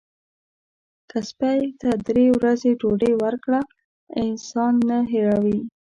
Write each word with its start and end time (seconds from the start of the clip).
که 1.09 1.17
سپي 1.29 1.59
ته 1.79 1.89
درې 2.07 2.25
ورځې 2.37 2.71
ډوډۍ 2.79 3.13
ورکړه 3.23 3.61
احسان 4.23 4.73
نه 4.89 4.97
هیروي. 5.11 5.59